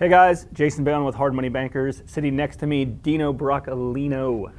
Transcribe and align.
Hey 0.00 0.08
guys, 0.08 0.46
Jason 0.54 0.82
Bowen 0.82 1.04
with 1.04 1.14
Hard 1.14 1.34
Money 1.34 1.50
Bankers. 1.50 2.02
Sitting 2.06 2.34
next 2.34 2.56
to 2.60 2.66
me, 2.66 2.86
Dino 2.86 3.34
Broccolino, 3.34 4.50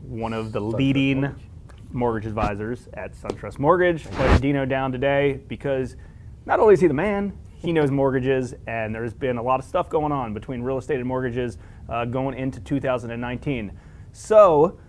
one 0.00 0.32
of 0.32 0.50
the 0.50 0.60
leading 0.60 1.20
Mortgage. 1.20 1.42
mortgage 1.92 2.26
advisors 2.26 2.88
at 2.94 3.12
SunTrust 3.14 3.60
Mortgage. 3.60 4.10
Put 4.10 4.40
Dino 4.40 4.66
down 4.66 4.90
today 4.90 5.38
because 5.46 5.94
not 6.46 6.58
only 6.58 6.74
is 6.74 6.80
he 6.80 6.88
the 6.88 6.94
man, 6.94 7.32
he 7.54 7.72
knows 7.72 7.92
mortgages, 7.92 8.56
and 8.66 8.92
there's 8.92 9.14
been 9.14 9.38
a 9.38 9.42
lot 9.42 9.60
of 9.60 9.64
stuff 9.64 9.88
going 9.88 10.10
on 10.10 10.34
between 10.34 10.62
real 10.62 10.78
estate 10.78 10.98
and 10.98 11.06
mortgages 11.06 11.58
uh, 11.88 12.04
going 12.04 12.36
into 12.36 12.58
2019. 12.58 13.78
So 14.10 14.80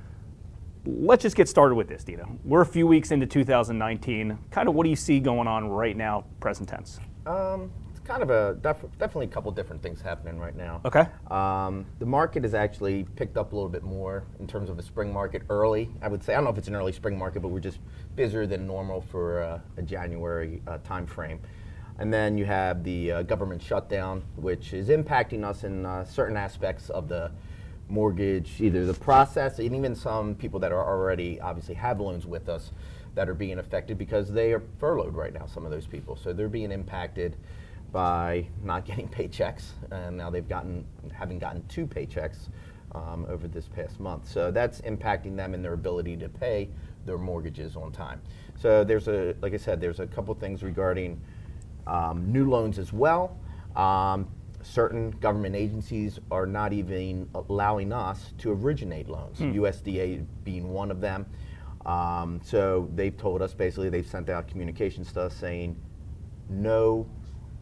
let's 0.88 1.22
just 1.22 1.36
get 1.36 1.48
started 1.48 1.76
with 1.76 1.88
this, 1.88 2.04
Dino. 2.04 2.40
We're 2.44 2.62
a 2.62 2.66
few 2.66 2.88
weeks 2.88 3.12
into 3.12 3.28
2019. 3.28 4.40
Kind 4.50 4.68
of 4.68 4.74
what 4.74 4.86
do 4.86 4.90
you 4.90 4.96
see 4.96 5.20
going 5.20 5.48
on 5.48 5.70
right 5.70 5.96
now, 5.96 6.26
present 6.40 6.68
tense? 6.68 7.00
Um, 7.28 7.72
kind 8.06 8.22
of 8.22 8.30
a 8.30 8.58
def- 8.62 8.98
definitely 8.98 9.26
a 9.26 9.30
couple 9.30 9.52
different 9.52 9.82
things 9.82 10.02
happening 10.02 10.40
right 10.40 10.56
now. 10.56 10.82
Okay. 10.86 11.06
Um, 11.32 11.86
the 12.00 12.06
market 12.06 12.44
has 12.44 12.54
actually 12.54 13.06
picked 13.16 13.38
up 13.38 13.54
a 13.54 13.56
little 13.56 13.70
bit 13.70 13.84
more 13.84 14.24
in 14.40 14.48
terms 14.48 14.70
of 14.70 14.78
a 14.80 14.82
spring 14.82 15.12
market 15.12 15.44
early. 15.50 15.90
I 16.02 16.08
would 16.08 16.24
say 16.24 16.34
I 16.34 16.38
don't 16.38 16.46
know 16.46 16.52
if 16.52 16.58
it's 16.58 16.68
an 16.68 16.76
early 16.76 16.92
spring 16.92 17.18
market, 17.18 17.42
but 17.42 17.50
we're 17.50 17.60
just 17.60 17.80
busier 18.16 18.46
than 18.46 18.68
normal 18.68 19.02
for 19.02 19.42
uh, 19.44 19.60
a 19.78 19.82
January 19.82 20.62
uh, 20.68 20.78
time 20.80 21.06
frame. 21.06 21.40
And 22.00 22.12
then 22.12 22.38
you 22.38 22.46
have 22.46 22.84
the 22.84 23.12
uh, 23.12 23.22
government 23.24 23.62
shutdown, 23.62 24.24
which 24.36 24.74
is 24.74 24.90
impacting 24.90 25.44
us 25.44 25.64
in 25.64 25.86
uh, 25.86 26.04
certain 26.04 26.36
aspects 26.36 26.90
of 26.90 27.08
the 27.08 27.32
mortgage, 27.88 28.60
either 28.60 28.86
the 28.86 28.94
process, 28.94 29.60
and 29.60 29.76
even 29.76 29.96
some 29.96 30.36
people 30.36 30.60
that 30.60 30.72
are 30.72 30.84
already 30.84 31.40
obviously 31.40 31.76
have 31.76 32.00
loans 32.00 32.26
with 32.26 32.50
us 32.50 32.72
that 33.16 33.30
are 33.30 33.36
being 33.36 33.60
affected 33.60 33.98
because 33.98 34.32
they 34.32 34.54
are 34.54 34.64
furloughed 34.80 35.16
right 35.16 35.34
now. 35.34 35.46
Some 35.46 35.66
of 35.66 35.72
those 35.72 35.86
people, 35.86 36.16
so 36.16 36.34
they're 36.34 36.50
being 36.50 36.72
impacted 36.72 37.38
by 37.94 38.46
not 38.62 38.84
getting 38.86 39.08
paychecks, 39.08 39.68
and 39.92 40.18
now 40.18 40.30
they've 40.30 40.50
gotten 40.50 40.84
having 41.14 41.40
gotten 41.40 41.66
two 41.68 41.88
paychecks 41.88 42.50
um, 42.94 43.26
over 43.30 43.48
this 43.48 43.68
past 43.68 44.02
month. 44.02 44.30
So 44.30 44.52
that's 44.52 44.82
impacting 44.82 45.38
them 45.38 45.54
in 45.54 45.62
their 45.62 45.74
ability 45.74 46.18
to 46.18 46.28
pay 46.28 46.70
their 47.06 47.18
mortgages 47.18 47.76
on 47.78 47.92
time. 47.92 48.22
So 48.60 48.84
there's 48.84 49.08
a, 49.08 49.36
like 49.42 49.54
I 49.54 49.58
said, 49.58 49.80
there's 49.80 50.00
a 50.00 50.08
couple 50.08 50.34
things 50.36 50.64
regarding 50.64 51.22
um, 51.88 52.32
new 52.32 52.50
loans 52.50 52.80
as 52.80 52.92
well. 52.92 53.38
Um, 53.76 54.28
certain 54.62 55.12
government 55.12 55.56
agencies 55.56 56.20
are 56.32 56.46
not 56.46 56.72
even 56.74 57.30
allowing 57.36 57.92
us 57.92 58.34
to 58.40 58.52
originate 58.52 59.10
loans, 59.10 59.40
USDA 59.40 60.26
being 60.44 60.72
one 60.72 60.92
of 60.92 61.02
them. 61.02 61.26
Um, 61.86 62.40
so 62.44 62.90
they've 62.96 63.16
told 63.18 63.42
us 63.42 63.54
basically 63.54 63.90
they've 63.90 64.08
sent 64.08 64.30
out 64.30 64.48
communications 64.48 65.12
to 65.14 65.24
us 65.24 65.36
saying 65.36 65.76
no 66.50 67.06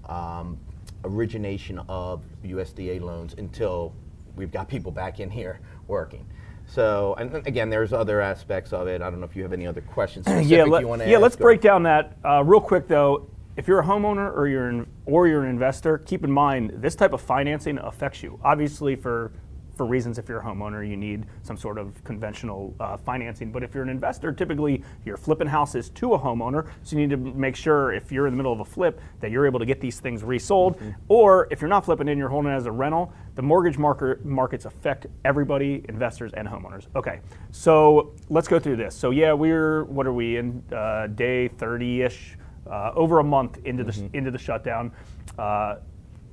um, 0.06 0.58
origination 1.04 1.80
of 1.90 2.24
USDA 2.44 3.02
loans 3.02 3.36
until 3.38 3.94
we've 4.36 4.52
got 4.52 4.68
people 4.68 4.92
back 4.92 5.20
in 5.20 5.30
here 5.30 5.60
working. 5.88 6.26
So, 6.68 7.16
and 7.18 7.36
again, 7.48 7.70
there's 7.70 7.92
other 7.92 8.22
aspects 8.22 8.72
of 8.72 8.88
it. 8.88 9.02
I 9.02 9.10
don't 9.10 9.20
know 9.20 9.26
if 9.26 9.36
you 9.36 9.44
have 9.44 9.54
any 9.54 9.68
other 9.68 9.82
questions 9.82 10.26
yeah, 10.28 10.64
let, 10.64 10.82
you 10.82 10.88
want 10.88 11.02
to 11.02 11.08
yeah. 11.08 11.16
ask 11.16 11.22
Let's 11.22 11.36
break 11.36 11.60
down 11.60 11.84
that 11.84 12.18
uh, 12.24 12.44
real 12.44 12.62
quick, 12.62 12.88
though. 12.88 13.30
If 13.58 13.68
you're 13.68 13.80
a 13.80 13.84
homeowner 13.84 14.34
or 14.34 14.48
you're 14.48 14.70
an, 14.70 14.88
or 15.06 15.28
you're 15.28 15.44
an 15.44 15.50
investor, 15.50 15.98
keep 15.98 16.24
in 16.24 16.32
mind 16.32 16.72
this 16.76 16.96
type 16.96 17.12
of 17.12 17.20
financing 17.20 17.78
affects 17.80 18.24
you. 18.24 18.40
Obviously, 18.44 18.96
for 18.96 19.34
for 19.82 19.86
reasons, 19.88 20.20
if 20.20 20.30
you're 20.30 20.42
a 20.42 20.44
homeowner, 20.44 20.88
you 20.88 20.96
need 20.96 21.26
some 21.42 21.58
sort 21.58 21.80
of 21.80 22.04
conventional 22.04 22.72
uh, 22.80 22.96
financing. 22.98 23.52
But 23.52 23.64
if 23.64 23.74
you're 23.74 23.82
an 23.82 23.90
investor, 23.90 24.32
typically 24.32 24.84
you're 25.06 25.18
flipping 25.18 25.48
houses 25.48 25.90
to 25.90 26.14
a 26.14 26.20
homeowner, 26.20 26.70
so 26.84 26.96
you 26.96 27.08
need 27.08 27.10
to 27.10 27.18
make 27.18 27.56
sure 27.56 27.92
if 27.92 28.12
you're 28.12 28.28
in 28.28 28.34
the 28.34 28.38
middle 28.38 28.54
of 28.54 28.59
a 28.59 28.66
flip 28.66 29.02
that 29.22 29.32
you're 29.32 29.48
able 29.48 29.58
to 29.58 29.66
get 29.66 29.82
these 29.82 30.00
things 30.00 30.24
resold. 30.24 30.80
Or 31.08 31.48
if 31.50 31.62
you're 31.62 31.68
not 31.68 31.84
flipping 31.84 32.08
in, 32.09 32.20
you're 32.20 32.30
holding 32.30 32.52
it 32.52 32.56
as 32.56 32.68
a 32.68 32.72
rental. 32.72 33.12
The 33.34 33.42
mortgage 33.42 33.80
market 33.80 34.24
markets 34.24 34.66
affect 34.66 35.08
everybody, 35.26 35.84
investors 35.90 36.32
and 36.34 36.48
homeowners. 36.48 36.86
Okay, 36.96 37.22
so 37.50 38.14
let's 38.30 38.48
go 38.48 38.59
through 38.59 38.76
this. 38.76 38.94
So 38.96 39.09
yeah, 39.09 39.34
we're 39.34 39.86
what 39.86 40.06
are 40.06 40.13
we 40.13 40.38
in 40.38 40.62
uh, 40.72 41.08
day 41.08 41.50
30ish, 41.58 42.36
uh, 42.69 42.92
over 42.94 43.18
a 43.18 43.24
month 43.24 43.58
into 43.66 43.84
the 43.84 44.09
into 44.13 44.30
the 44.30 44.38
shutdown. 44.38 44.92
Uh, 45.40 45.78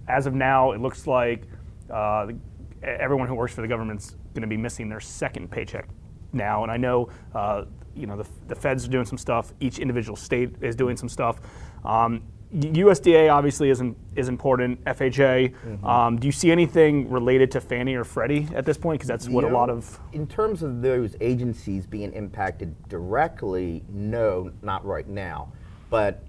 as 0.06 0.26
of 0.26 0.34
now, 0.34 0.72
it 0.72 0.82
looks 0.82 1.06
like 1.06 1.44
uh, 1.90 2.26
the- 2.26 2.36
everyone 2.82 3.28
who 3.28 3.34
works 3.34 3.54
for 3.54 3.60
the 3.62 3.68
government's 3.68 4.16
going 4.34 4.42
to 4.42 4.48
be 4.48 4.56
missing 4.56 4.88
their 4.88 5.00
second 5.00 5.50
paycheck 5.50 5.88
now. 6.32 6.62
And 6.62 6.70
I 6.72 6.76
know, 6.76 7.08
uh, 7.34 7.64
you 7.94 8.06
know, 8.06 8.16
the, 8.16 8.26
the 8.46 8.54
Fed's 8.54 8.86
are 8.86 8.90
doing 8.90 9.06
some 9.06 9.18
stuff. 9.18 9.52
Each 9.60 9.78
individual 9.78 10.16
state 10.16 10.54
is 10.60 10.76
doing 10.76 10.96
some 10.96 11.08
stuff. 11.08 11.40
Um, 11.84 12.22
USDA 12.54 13.30
obviously 13.32 13.68
is, 13.68 13.80
im- 13.80 13.96
is 14.16 14.28
important. 14.28 14.82
FHA. 14.84 15.84
Um, 15.84 16.18
do 16.18 16.26
you 16.26 16.32
see 16.32 16.50
anything 16.50 17.10
related 17.10 17.50
to 17.52 17.60
Fannie 17.60 17.94
or 17.94 18.04
Freddie 18.04 18.48
at 18.54 18.64
this 18.64 18.78
point? 18.78 18.98
Because 18.98 19.08
that's 19.08 19.28
what 19.28 19.44
a 19.44 19.48
You 19.48 19.52
lot 19.52 19.68
know, 19.68 19.74
of. 19.74 20.00
In 20.12 20.26
terms 20.26 20.62
of 20.62 20.80
those 20.80 21.14
agencies 21.20 21.86
being 21.86 22.12
impacted 22.14 22.74
directly, 22.88 23.84
no, 23.90 24.50
not 24.62 24.84
right 24.86 25.06
now. 25.06 25.52
But 25.90 26.24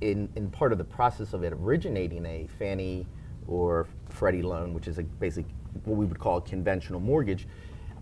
in, 0.00 0.30
in 0.34 0.50
part 0.50 0.72
of 0.72 0.78
the 0.78 0.84
process 0.84 1.34
of 1.34 1.42
it 1.44 1.52
originating 1.52 2.24
a 2.24 2.46
Fannie 2.58 3.06
or 3.48 3.86
Freddie 4.08 4.42
loan, 4.42 4.74
which 4.74 4.88
is 4.88 4.98
a 4.98 5.02
basic 5.02 5.44
what 5.84 5.96
we 5.96 6.06
would 6.06 6.18
call 6.18 6.38
a 6.38 6.40
conventional 6.40 7.00
mortgage, 7.00 7.46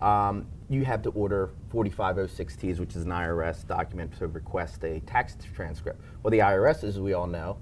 um, 0.01 0.45
you 0.69 0.83
have 0.85 1.01
to 1.03 1.09
order 1.11 1.51
4506Ts, 1.73 2.79
which 2.79 2.95
is 2.95 3.03
an 3.05 3.11
IRS 3.11 3.65
document 3.65 4.15
to 4.17 4.27
request 4.27 4.83
a 4.83 4.99
tax 5.01 5.37
transcript. 5.55 6.01
Well, 6.21 6.31
the 6.31 6.39
IRS, 6.39 6.83
as 6.83 6.99
we 6.99 7.13
all 7.13 7.27
know, 7.27 7.57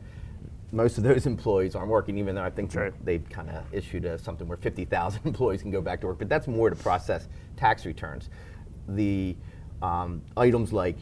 most 0.71 0.97
of 0.97 1.03
those 1.03 1.25
employees 1.27 1.75
aren't 1.75 1.89
working, 1.89 2.17
even 2.17 2.35
though 2.35 2.43
I 2.43 2.49
think 2.49 2.73
right. 2.73 2.93
they've 3.05 3.27
kind 3.29 3.49
of 3.49 3.63
issued 3.71 4.05
a, 4.05 4.17
something 4.17 4.47
where 4.47 4.57
50,000 4.57 5.21
employees 5.25 5.61
can 5.61 5.71
go 5.71 5.81
back 5.81 6.01
to 6.01 6.07
work, 6.07 6.19
but 6.19 6.29
that's 6.29 6.47
more 6.47 6.69
to 6.69 6.75
process 6.75 7.27
tax 7.57 7.85
returns. 7.85 8.29
The 8.87 9.35
um, 9.81 10.21
items 10.37 10.73
like 10.73 10.97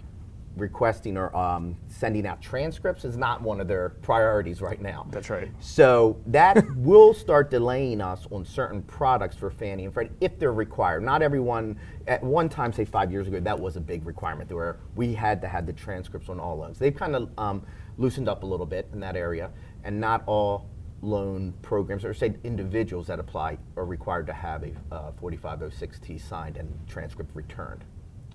requesting 0.56 1.18
or 1.18 1.36
um, 1.36 1.76
sending 1.88 2.26
out 2.26 2.42
transcripts 2.42 3.06
is 3.06 3.18
not 3.18 3.42
one 3.42 3.62
of 3.62 3.68
their 3.68 3.90
priorities 4.02 4.62
right 4.62 4.82
now. 4.82 5.08
That's 5.12 5.30
right. 5.30 5.50
So 5.60 6.22
that 6.28 6.66
will 6.76 7.14
start 7.14 7.50
delaying 7.50 8.02
us 8.02 8.28
on 8.32 8.46
certain 8.46 8.84
products 8.84 9.36
for 9.36 9.50
Fannie 9.50 9.86
and 9.86 9.94
Freddie 9.94 10.12
if 10.22 10.38
they're 10.38 10.54
required. 10.54 11.04
Not 11.04 11.22
everyone, 11.22 11.80
at 12.08 12.24
one 12.24 12.50
time, 12.50 12.74
say 12.74 12.86
five 12.86 13.12
years 13.12 13.28
ago, 13.28 13.40
that 13.40 13.60
was 13.60 13.78
a 13.78 13.82
big 13.82 14.06
requirement 14.06 14.52
where 14.52 14.80
we 14.96 15.14
had 15.14 15.42
to 15.42 15.48
have 15.48 15.66
the 15.66 15.74
transcripts 15.74 16.30
on 16.30 16.40
all 16.40 16.58
loans. 16.58 16.78
They've 16.78 16.96
kind 16.96 17.16
of 17.16 17.30
um, 17.38 17.66
loosened 17.98 18.28
up 18.28 18.44
a 18.44 18.46
little 18.46 18.66
bit 18.66 18.90
in 18.94 19.00
that 19.02 19.16
area, 19.16 19.52
and 19.84 20.00
not 20.00 20.24
all 20.26 20.70
loan 21.02 21.54
programs 21.62 22.04
or 22.04 22.14
say 22.14 22.34
individuals 22.44 23.08
that 23.08 23.20
apply 23.20 23.58
are 23.78 23.86
required 23.86 24.28
to 24.28 24.34
have 24.34 24.64
a 24.64 24.72
uh, 24.94 25.12
4506T 25.14 26.20
signed 26.20 26.58
and 26.58 26.78
transcript 26.88 27.34
returned. 27.36 27.86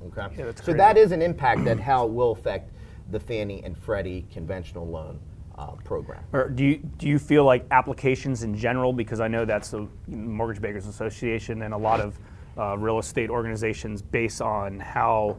Okay, 0.06 0.26
Yeah, 0.38 0.44
that's 0.46 0.60
so 0.60 0.64
crazy. 0.66 0.78
that 0.78 0.96
is 0.96 1.12
an 1.12 1.22
impact 1.22 1.64
that 1.64 1.80
how 1.80 2.06
it 2.06 2.12
will 2.12 2.32
affect 2.32 2.70
the 3.10 3.20
Fannie 3.20 3.62
and 3.64 3.76
Freddie 3.76 4.26
conventional 4.32 4.86
loan 4.86 5.18
uh, 5.58 5.72
program. 5.84 6.22
Or 6.32 6.48
do 6.48 6.64
you 6.64 6.76
do 6.98 7.08
you 7.08 7.18
feel 7.18 7.44
like 7.44 7.64
applications 7.70 8.42
in 8.42 8.56
general? 8.56 8.92
Because 8.92 9.20
I 9.20 9.28
know 9.28 9.44
that's 9.44 9.70
the 9.70 9.86
Mortgage 10.08 10.60
Bankers 10.60 10.86
Association 10.86 11.62
and 11.62 11.72
a 11.74 11.78
lot 11.78 12.00
of 12.00 12.18
uh, 12.58 12.76
real 12.78 12.98
estate 12.98 13.30
organizations 13.30 14.02
base 14.02 14.40
on 14.40 14.80
how 14.80 15.36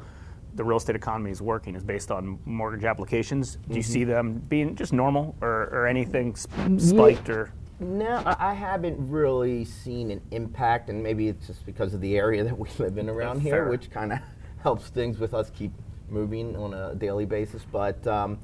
the 0.55 0.63
real 0.63 0.77
estate 0.77 0.95
economy 0.95 1.31
is 1.31 1.41
working 1.41 1.75
is 1.75 1.83
based 1.83 2.11
on 2.11 2.39
mortgage 2.45 2.85
applications. 2.85 3.57
Do 3.69 3.75
you 3.75 3.83
see 3.83 4.05
them 4.05 4.41
being 4.47 4.75
just 4.75 4.93
normal 4.93 5.35
or, 5.41 5.63
or 5.73 5.85
anything 5.87 6.33
sp- 6.39 6.77
spiked 6.79 7.29
or? 7.29 7.51
No, 7.81 8.23
I 8.25 8.51
I 8.51 8.53
haven't 8.53 8.95
really 9.09 9.65
seen 9.65 10.11
an 10.11 10.21
impact, 10.31 10.89
and 10.89 11.03
maybe 11.03 11.27
it's 11.27 11.45
just 11.47 11.65
because 11.65 11.93
of 11.93 11.99
the 11.99 12.17
area 12.17 12.41
that 12.45 12.57
we 12.57 12.69
live 12.79 12.97
in 12.97 13.09
around 13.09 13.41
here, 13.41 13.51
Fair. 13.63 13.69
which 13.69 13.91
kind 13.91 14.13
of 14.13 14.19
helps 14.65 14.87
things 14.89 15.19
with 15.19 15.35
us 15.35 15.51
keep 15.51 15.71
moving 16.09 16.55
on 16.55 16.73
a 16.73 16.95
daily 16.95 17.23
basis. 17.23 17.61
But 17.71 18.05
um, 18.07 18.39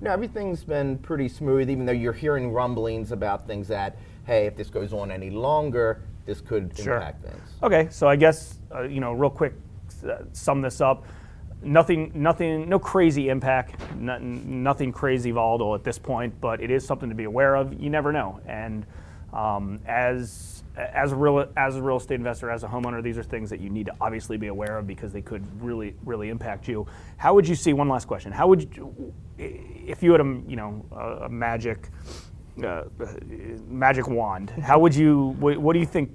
no, 0.00 0.12
everything's 0.12 0.62
been 0.62 0.98
pretty 0.98 1.28
smooth, 1.28 1.68
even 1.68 1.84
though 1.84 1.90
you're 1.90 2.12
hearing 2.12 2.52
rumblings 2.52 3.10
about 3.10 3.48
things 3.48 3.66
that, 3.68 3.98
hey, 4.24 4.46
if 4.46 4.54
this 4.54 4.70
goes 4.70 4.92
on 4.92 5.10
any 5.10 5.30
longer, 5.30 6.00
this 6.26 6.40
could 6.40 6.78
Sure. 6.78 6.94
impact 6.94 7.24
things. 7.24 7.48
Okay, 7.60 7.88
so 7.90 8.06
I 8.06 8.14
guess 8.14 8.60
uh, 8.72 8.82
you 8.82 9.00
know, 9.00 9.14
real 9.14 9.30
quick, 9.30 9.54
uh, 10.08 10.18
sum 10.32 10.62
this 10.62 10.80
up. 10.80 11.06
Nothing, 11.60 12.12
nothing, 12.14 12.68
no 12.68 12.78
crazy 12.78 13.28
impact, 13.28 13.80
nothing, 13.96 14.62
nothing 14.62 14.92
crazy 14.92 15.32
volatile 15.32 15.74
at 15.74 15.82
this 15.82 15.98
point, 15.98 16.40
but 16.40 16.60
it 16.62 16.70
is 16.70 16.86
something 16.86 17.08
to 17.08 17.16
be 17.16 17.24
aware 17.24 17.56
of. 17.56 17.80
You 17.82 17.90
never 17.90 18.12
know, 18.12 18.38
and 18.46 18.86
um, 19.34 19.80
as 19.86 20.62
as 20.76 21.12
a 21.12 21.16
real 21.16 21.46
as 21.56 21.76
a 21.76 21.82
real 21.82 21.96
estate 21.98 22.14
investor, 22.16 22.50
as 22.50 22.64
a 22.64 22.68
homeowner, 22.68 23.02
these 23.02 23.18
are 23.18 23.22
things 23.22 23.50
that 23.50 23.60
you 23.60 23.68
need 23.70 23.86
to 23.86 23.94
obviously 24.00 24.36
be 24.36 24.46
aware 24.48 24.78
of 24.78 24.86
because 24.86 25.12
they 25.12 25.22
could 25.22 25.44
really, 25.62 25.94
really 26.04 26.30
impact 26.30 26.66
you. 26.68 26.86
How 27.16 27.34
would 27.34 27.46
you 27.46 27.54
see? 27.54 27.72
One 27.72 27.88
last 27.88 28.06
question: 28.06 28.32
How 28.32 28.46
would 28.48 28.74
you, 28.76 29.12
if 29.38 30.02
you 30.02 30.12
had 30.12 30.20
a 30.20 30.40
you 30.48 30.56
know 30.56 30.84
a, 30.92 31.24
a 31.24 31.28
magic 31.28 31.88
uh, 32.64 32.84
magic 33.68 34.08
wand? 34.08 34.50
How 34.50 34.78
would 34.78 34.94
you? 34.94 35.36
What, 35.40 35.58
what 35.58 35.72
do 35.74 35.78
you 35.80 35.86
think 35.86 36.10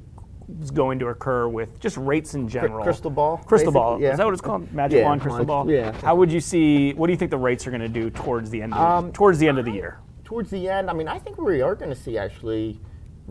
is 0.61 0.71
going 0.71 0.97
to 0.99 1.07
occur 1.07 1.47
with 1.47 1.79
just 1.79 1.95
rates 1.97 2.33
in 2.35 2.47
general? 2.49 2.83
crystal 2.83 3.11
ball, 3.11 3.37
Crystal 3.37 3.71
ball. 3.71 4.01
yeah. 4.01 4.11
Is 4.11 4.17
that 4.17 4.25
what 4.25 4.33
it's 4.33 4.41
called? 4.41 4.71
Magic 4.73 4.99
Yeah, 4.99 5.05
wand, 5.05 5.21
crystal 5.21 5.45
ball. 5.45 5.69
yeah. 5.69 5.91
How 6.01 6.15
would 6.15 6.31
you 6.31 6.39
see? 6.41 6.93
What 6.93 7.07
do 7.07 7.13
you 7.13 7.17
think 7.17 7.31
the 7.31 7.37
rates 7.37 7.67
are 7.67 7.71
going 7.71 7.81
to 7.81 7.87
do 7.89 8.09
towards 8.09 8.49
the 8.49 8.61
end? 8.61 8.73
Of, 8.73 8.79
Um, 8.79 9.11
towards 9.11 9.39
the 9.39 9.47
end 9.47 9.59
of 9.59 9.65
the 9.65 9.71
year. 9.71 9.99
Towards 10.25 10.49
the 10.51 10.69
end, 10.69 10.89
I 10.89 10.93
mean, 10.93 11.07
I 11.07 11.17
think 11.17 11.37
we 11.39 11.61
are 11.61 11.75
going 11.75 11.89
to 11.89 11.95
see 11.95 12.17
actually 12.17 12.79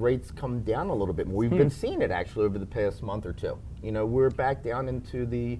rates 0.00 0.30
come 0.30 0.60
down 0.60 0.88
a 0.88 0.94
little 0.94 1.14
bit 1.14 1.26
more. 1.26 1.36
We've 1.36 1.50
Hmm. 1.50 1.58
been 1.58 1.70
seeing 1.70 2.02
it 2.02 2.10
actually 2.10 2.44
over 2.46 2.58
the 2.58 2.66
past 2.66 3.02
month 3.02 3.26
or 3.26 3.32
two. 3.32 3.58
You 3.82 3.92
know, 3.92 4.06
we're 4.06 4.30
back 4.30 4.62
down 4.62 4.88
into 4.88 5.26
the 5.26 5.58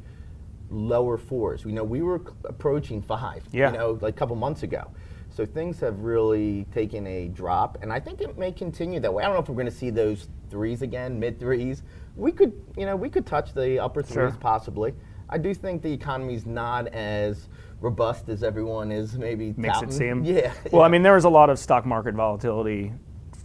lower 0.71 1.17
fours. 1.17 1.65
We 1.65 1.73
know 1.73 1.85
we 1.85 2.03
were 2.03 2.21
approaching 2.45 3.01
five. 3.03 3.43
Yeah. 3.53 3.73
You 3.73 3.79
know, 3.79 3.99
like 4.01 4.15
a 4.15 4.19
couple 4.19 4.37
months 4.37 4.63
ago. 4.63 4.89
So 5.31 5.45
things 5.47 5.79
have 5.81 6.01
really 6.01 6.67
taken 6.73 7.07
a 7.07 7.29
drop, 7.29 7.79
and 7.83 7.93
I 7.93 8.01
think 8.01 8.21
it 8.21 8.37
may 8.39 8.51
continue 8.51 8.99
that 9.01 9.13
way. 9.13 9.23
I 9.23 9.27
don't 9.27 9.35
know 9.37 9.41
if 9.43 9.49
we're 9.49 9.55
going 9.55 9.67
to 9.67 9.71
see 9.73 9.91
those 9.91 10.29
threes 10.51 10.83
again, 10.83 11.19
mid 11.21 11.39
threes. 11.39 11.83
We 12.17 12.33
could, 12.33 12.53
you 12.77 12.87
know, 12.87 12.97
we 12.97 13.09
could 13.09 13.25
touch 13.27 13.53
the 13.55 13.79
upper 13.79 14.03
Sure. 14.03 14.29
threes 14.29 14.37
possibly. 14.41 14.95
I 15.29 15.39
do 15.39 15.53
think 15.55 15.83
the 15.83 15.93
economy's 15.93 16.47
not 16.47 16.89
as 16.89 17.49
robust 17.81 18.29
as 18.29 18.43
everyone 18.43 18.91
is 18.91 19.17
maybe 19.19 19.55
Makes 19.57 19.75
touting. 19.75 19.89
it 19.91 19.93
seem. 19.93 20.25
Yeah. 20.25 20.53
Well, 20.73 20.83
I 20.83 20.89
mean, 20.89 21.03
there 21.03 21.15
was 21.15 21.25
a 21.25 21.29
lot 21.31 21.51
of 21.51 21.59
stock 21.59 21.87
market 21.87 22.15
volatility, 22.15 22.93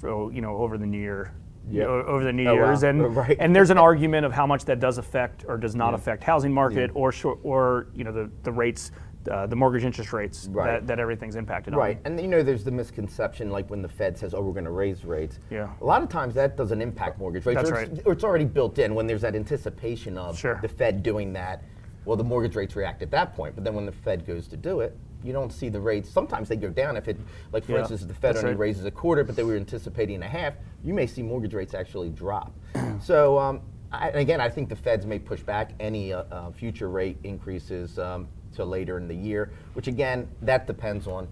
for, 0.04 0.32
you 0.32 0.42
know, 0.42 0.58
over 0.58 0.78
the 0.78 0.86
New 0.86 1.00
Year. 1.00 1.32
Yeah. 1.70 1.86
Over 1.86 2.26
the 2.26 2.34
New 2.34 2.46
Oh, 2.48 2.56
wow. 2.56 2.66
Years, 2.66 2.84
and 2.84 3.16
Right. 3.16 3.38
and 3.40 3.56
there's 3.56 3.70
an 3.70 3.78
argument 3.78 4.26
of 4.26 4.34
how 4.34 4.46
much 4.46 4.66
that 4.66 4.80
does 4.82 4.98
affect 4.98 5.46
or 5.48 5.58
does 5.58 5.76
not 5.76 5.92
Yeah. 5.92 5.96
affect 5.96 6.24
housing 6.24 6.54
market 6.54 6.92
Yeah. 6.94 7.00
or 7.02 7.12
short, 7.14 7.40
or 7.44 7.88
you 7.96 8.04
know 8.04 8.12
the 8.12 8.30
the 8.44 8.52
rates, 8.52 8.92
uh, 9.32 9.48
the 9.48 9.56
mortgage 9.56 9.86
interest 9.86 10.12
rates 10.12 10.50
Right. 10.52 10.66
that, 10.66 10.88
that 10.88 11.00
everything's 11.00 11.38
impacted 11.38 11.74
on. 11.74 11.80
Right, 11.80 11.98
on. 12.06 12.12
and 12.12 12.20
you 12.22 12.28
know, 12.28 12.44
there's 12.44 12.66
the 12.66 12.72
misconception, 12.72 13.50
like 13.50 13.70
when 13.70 13.82
the 13.82 13.88
Fed 13.88 14.18
says, 14.18 14.34
"Oh, 14.34 14.42
we're 14.42 14.52
going 14.52 14.66
to 14.66 14.72
raise 14.72 15.06
rates." 15.06 15.40
Yeah. 15.50 15.70
A 15.80 15.86
lot 15.86 16.04
of 16.04 16.10
times 16.10 16.34
that 16.34 16.58
doesn't 16.58 16.82
impact 16.82 17.18
mortgage 17.18 17.46
rates. 17.46 17.56
That's 17.62 17.72
or, 17.72 17.76
it's, 17.80 17.92
right. 17.92 18.02
or 18.08 18.12
it's 18.12 18.26
already 18.26 18.46
built 18.46 18.78
in 18.80 18.94
when 18.94 19.08
there's 19.08 19.22
that 19.22 19.34
anticipation 19.36 20.18
of 20.18 20.38
Sure. 20.38 20.60
the 20.62 20.68
Fed 20.68 21.02
doing 21.02 21.32
that. 21.34 21.64
Well, 22.04 22.18
the 22.18 22.26
mortgage 22.26 22.58
rates 22.58 22.76
react 22.76 23.02
at 23.04 23.12
that 23.12 23.34
point, 23.34 23.56
but 23.56 23.64
then 23.64 23.74
when 23.74 23.86
the 23.86 23.94
Fed 23.94 24.26
goes 24.28 24.50
to 24.50 24.58
do 24.58 24.82
it, 24.82 24.98
you 25.24 25.34
don't 25.34 25.52
see 25.52 25.70
the 25.70 25.80
rates. 25.80 26.10
Sometimes 26.10 26.50
they 26.50 26.56
go 26.56 26.70
down. 26.70 26.98
If 26.98 27.08
it, 27.08 27.18
like 27.52 27.64
for 27.66 27.74
Yeah, 27.74 27.80
instance, 27.80 28.02
if 28.02 28.08
the 28.08 28.14
Fed 28.14 28.36
only 28.38 28.50
right. 28.50 28.60
raises 28.60 28.86
a 28.86 28.92
quarter, 28.92 29.24
but 29.24 29.36
they 29.36 29.44
were 29.44 29.56
anticipating 29.56 30.22
a 30.24 30.28
half, 30.28 30.56
you 30.84 30.94
may 30.94 31.08
see 31.08 31.22
mortgage 31.22 31.54
rates 31.54 31.74
actually 31.74 32.10
drop. 32.10 32.54
so. 33.02 33.38
Um, 33.40 33.62
I, 33.92 34.08
and 34.10 34.18
again, 34.22 34.42
I 34.42 34.50
think 34.50 34.70
the 34.70 34.76
Feds 34.76 35.06
may 35.06 35.20
push 35.20 35.42
back 35.44 35.74
any 35.80 36.14
uh, 36.14 36.24
uh, 36.32 36.50
future 36.52 36.90
rate 36.90 37.16
increases 37.24 38.00
um, 38.00 38.28
to 38.56 38.66
later 38.66 38.98
in 38.98 39.08
the 39.08 39.14
year, 39.14 39.52
which 39.74 39.86
again, 39.88 40.28
that 40.42 40.66
depends 40.66 41.06
on 41.06 41.28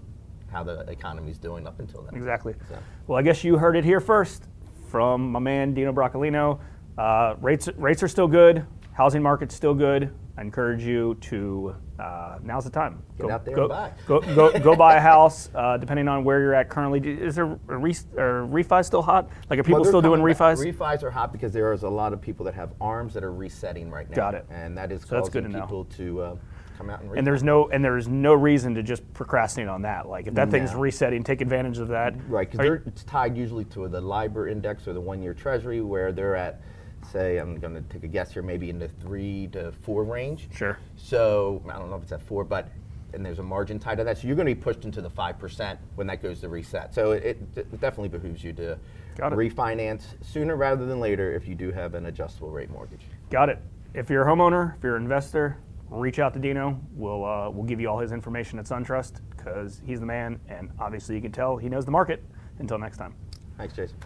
how 0.48 0.62
the 0.62 0.80
economy's 0.88 1.38
doing 1.38 1.66
up 1.66 1.80
until 1.80 2.02
then. 2.02 2.14
Exactly. 2.14 2.54
So- 2.68 2.78
Well, 3.08 3.18
I 3.18 3.22
guess 3.22 3.42
you 3.42 3.58
heard 3.58 3.74
it 3.76 3.84
here 3.84 3.98
first 3.98 4.44
from 4.88 5.32
my 5.32 5.40
man 5.40 5.74
Dino 5.74 5.92
Broccolino. 5.92 6.60
Uh, 6.96 7.34
rates 7.40 7.68
rates 7.76 8.00
are 8.00 8.06
still 8.08 8.28
good. 8.28 8.64
Housing 8.92 9.22
market's 9.22 9.56
still 9.56 9.74
good. 9.74 10.14
I 10.36 10.40
encourage 10.40 10.82
you 10.82 11.14
to 11.22 11.74
uh, 11.98 12.38
now's 12.42 12.64
the 12.64 12.70
time. 12.70 13.02
Get 13.18 13.30
out 13.30 13.44
there 13.44 13.54
go, 13.54 13.62
and 13.62 13.68
buy. 13.68 13.92
Go, 14.06 14.20
go, 14.20 14.58
go 14.58 14.74
buy 14.84 14.96
a 14.96 15.00
house. 15.00 15.50
Uh, 15.54 15.76
depending 15.76 16.08
on 16.08 16.24
where 16.24 16.40
you're 16.40 16.54
at 16.54 16.70
currently, 16.70 17.00
is 17.06 17.34
there 17.34 17.58
a 17.68 17.76
re, 17.76 17.94
are 18.16 18.46
refi 18.46 18.82
still 18.84 19.02
hot? 19.02 19.28
Like 19.50 19.58
are 19.58 19.62
people 19.62 19.82
Well, 19.82 19.90
still 19.90 20.00
doing 20.00 20.20
coming 20.20 20.34
back. 20.34 20.56
refis? 20.56 20.72
Refis 20.74 21.02
are 21.02 21.10
hot 21.10 21.32
because 21.32 21.52
there 21.52 21.70
is 21.72 21.82
a 21.82 21.88
lot 21.88 22.14
of 22.14 22.20
people 22.22 22.44
that 22.46 22.54
have 22.54 22.72
arms 22.80 23.12
that 23.14 23.22
are 23.22 23.32
resetting 23.32 23.90
right 23.90 24.08
now. 24.08 24.16
Got 24.16 24.34
it. 24.34 24.46
And 24.50 24.76
that 24.78 24.90
is 24.90 25.02
So 25.02 25.18
causing 25.18 25.32
good 25.32 25.42
to 25.44 25.48
know. 25.50 25.60
people 25.60 25.84
to 25.84 26.20
uh, 26.22 26.36
come 26.78 26.88
out 26.88 27.02
and 27.02 27.10
refi. 27.10 27.18
and 27.18 27.26
there's 27.26 27.42
no 27.42 27.68
and 27.68 27.84
there's 27.84 28.08
no 28.08 28.32
reason 28.32 28.74
to 28.76 28.82
just 28.82 29.02
procrastinate 29.12 29.68
on 29.68 29.82
that. 29.82 30.08
Like 30.08 30.28
if 30.28 30.34
that 30.34 30.50
thing's 30.50 30.74
resetting, 30.74 31.22
take 31.24 31.42
advantage 31.42 31.76
of 31.76 31.88
that. 31.88 32.14
Right, 32.26 32.50
because 32.50 32.80
it's 32.86 33.04
tied 33.04 33.36
usually 33.36 33.66
to 33.66 33.86
the 33.86 34.00
LIBOR 34.00 34.48
index 34.48 34.88
or 34.88 34.94
the 34.94 35.00
one-year 35.00 35.34
Treasury, 35.34 35.82
where 35.82 36.10
they're 36.10 36.34
at, 36.36 36.62
say, 37.04 37.38
I'm 37.38 37.58
going 37.58 37.74
to 37.74 37.82
take 37.82 38.04
a 38.04 38.08
guess 38.08 38.32
here, 38.32 38.42
maybe 38.42 38.70
in 38.70 38.78
the 38.78 38.88
three 38.88 39.48
to 39.52 39.72
four 39.72 40.04
range. 40.04 40.48
Sure. 40.54 40.78
So 40.96 41.62
I 41.68 41.78
don't 41.78 41.90
know 41.90 41.96
if 41.96 42.02
it's 42.02 42.12
at 42.12 42.22
four, 42.22 42.44
but 42.44 42.68
and 43.14 43.24
there's 43.24 43.38
a 43.38 43.42
margin 43.42 43.78
tied 43.78 43.98
to 43.98 44.04
that, 44.04 44.18
so 44.18 44.26
you're 44.26 44.36
going 44.36 44.48
to 44.48 44.54
be 44.54 44.60
pushed 44.60 44.84
into 44.84 45.02
the 45.02 45.10
five 45.10 45.38
percent 45.38 45.78
when 45.96 46.06
that 46.06 46.22
goes 46.22 46.40
to 46.40 46.48
reset. 46.48 46.94
So 46.94 47.12
it, 47.12 47.38
it 47.54 47.80
definitely 47.80 48.08
behooves 48.08 48.42
you 48.42 48.52
to 48.54 48.78
refinance 49.18 50.04
sooner 50.22 50.56
rather 50.56 50.86
than 50.86 50.98
later 50.98 51.34
if 51.34 51.46
you 51.46 51.54
do 51.54 51.70
have 51.72 51.94
an 51.94 52.06
adjustable 52.06 52.50
rate 52.50 52.70
mortgage. 52.70 53.02
Got 53.30 53.50
it. 53.50 53.58
If 53.92 54.08
you're 54.08 54.26
a 54.26 54.26
homeowner, 54.26 54.76
if 54.76 54.82
you're 54.82 54.96
an 54.96 55.02
investor, 55.02 55.58
reach 55.90 56.18
out 56.18 56.32
to 56.34 56.40
Dino. 56.40 56.80
We'll 56.94 57.24
uh, 57.24 57.50
we'll 57.50 57.66
give 57.66 57.80
you 57.80 57.88
all 57.88 57.98
his 57.98 58.12
information 58.12 58.58
at 58.58 58.64
SunTrust 58.64 59.20
because 59.36 59.82
he's 59.84 60.00
the 60.00 60.06
man, 60.06 60.40
and 60.48 60.70
obviously 60.78 61.14
you 61.14 61.20
can 61.20 61.32
tell 61.32 61.58
he 61.58 61.68
knows 61.68 61.84
the 61.84 61.90
market. 61.90 62.22
Until 62.58 62.78
next 62.78 62.98
time. 62.98 63.14
Thanks, 63.56 63.74
Jason. 63.74 63.96